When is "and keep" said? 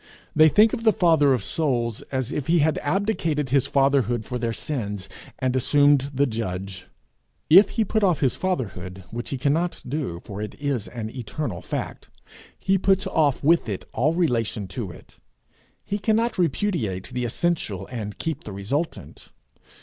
17.85-18.43